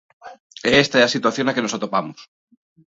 [0.69, 2.19] E esta é a situación na que nos atopamos.